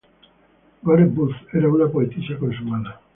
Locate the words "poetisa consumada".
1.97-2.99